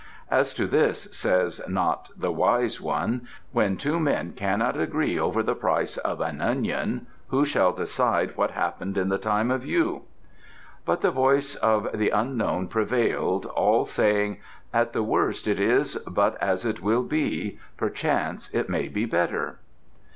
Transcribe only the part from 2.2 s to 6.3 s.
Wise One: "When two men cannot agree over the price of